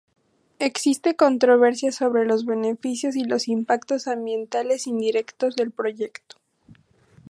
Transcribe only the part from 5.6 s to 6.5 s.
proyecto.